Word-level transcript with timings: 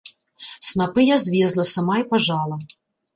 Снапы 0.67 1.03
я 1.09 1.17
звезла, 1.23 1.65
сама 1.73 1.99
і 2.05 2.07
пажала. 2.15 2.59